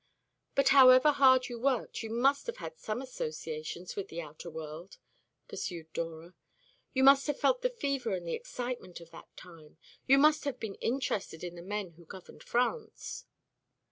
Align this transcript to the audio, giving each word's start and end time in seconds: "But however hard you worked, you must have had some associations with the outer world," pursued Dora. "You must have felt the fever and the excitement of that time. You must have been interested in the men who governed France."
"But 0.55 0.69
however 0.69 1.11
hard 1.11 1.47
you 1.47 1.59
worked, 1.59 2.01
you 2.01 2.09
must 2.09 2.47
have 2.47 2.57
had 2.57 2.75
some 2.79 3.03
associations 3.03 3.95
with 3.95 4.07
the 4.07 4.19
outer 4.19 4.49
world," 4.49 4.97
pursued 5.47 5.93
Dora. 5.93 6.33
"You 6.91 7.03
must 7.03 7.27
have 7.27 7.39
felt 7.39 7.61
the 7.61 7.69
fever 7.69 8.15
and 8.15 8.25
the 8.27 8.33
excitement 8.33 8.99
of 8.99 9.11
that 9.11 9.27
time. 9.37 9.77
You 10.07 10.17
must 10.17 10.43
have 10.45 10.59
been 10.59 10.73
interested 10.81 11.43
in 11.43 11.53
the 11.53 11.61
men 11.61 11.91
who 11.91 12.05
governed 12.05 12.41
France." 12.41 13.25